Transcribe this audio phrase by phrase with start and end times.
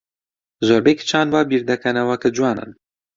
[0.67, 2.71] زۆربەی کچان وا بیردەکەنەوە کە جوانن.